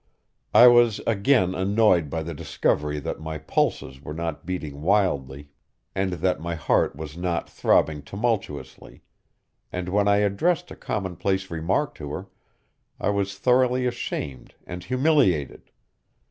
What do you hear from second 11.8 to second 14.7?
to her I was thoroughly ashamed